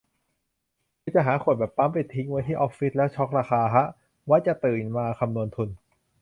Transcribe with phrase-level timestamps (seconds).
[1.01, 3.85] คือจะหาแบบขวดปั๊มไปทิ้งไว้ที่ออฟฟิศแล้วช็อกราคาฮะ
[4.25, 5.69] ไว้จะตื่นมาคำนวณทุน